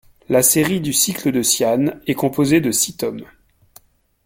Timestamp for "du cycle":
0.81-1.31